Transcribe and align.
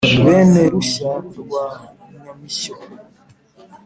Bene 0.23 0.63
Rushya 0.73 1.11
rwa 1.39 1.65
Nyamishyo 2.21 2.75